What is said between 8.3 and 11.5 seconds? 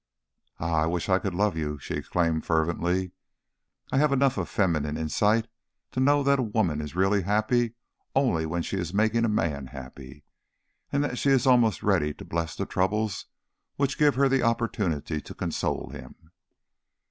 when she is making a man happy, and that she is